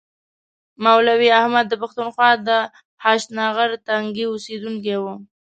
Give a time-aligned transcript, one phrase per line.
[0.85, 2.49] مولوي احمد د پښتونخوا د
[3.03, 5.05] هشتنغر تنګي اوسیدونکی و.